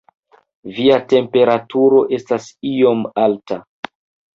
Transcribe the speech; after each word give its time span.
Via 0.77 0.97
temperaturo 1.11 2.03
estas 2.21 2.51
iom 2.75 3.09
alta. 3.29 3.65